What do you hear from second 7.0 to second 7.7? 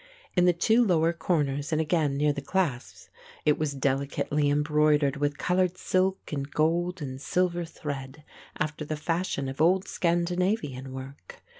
and silver